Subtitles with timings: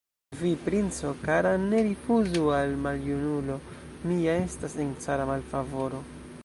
[0.37, 3.59] Vi, princo kara, ne rifuzu al maljunulo,
[4.07, 6.05] mi ja estas en cara malfavoro!